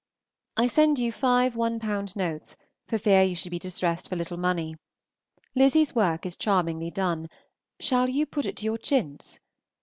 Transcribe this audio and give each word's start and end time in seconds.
I 0.57 0.65
send 0.65 0.97
you 0.97 1.11
five 1.11 1.55
one 1.55 1.79
pound 1.79 2.15
notes, 2.15 2.57
for 2.87 2.97
fear 2.97 3.21
you 3.21 3.35
should 3.35 3.51
be 3.51 3.59
distressed 3.59 4.09
for 4.09 4.15
little 4.15 4.35
money. 4.35 4.77
Lizzy's 5.53 5.93
work 5.93 6.25
is 6.25 6.35
charmingly 6.35 6.89
done; 6.89 7.29
shall 7.79 8.09
you 8.09 8.25
put 8.25 8.47
it 8.47 8.57
to 8.57 8.65
your 8.65 8.79
chintz? 8.79 9.39